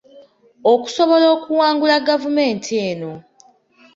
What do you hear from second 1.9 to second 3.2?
gavumenti eno.